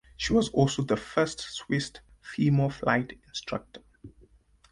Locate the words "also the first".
0.49-1.39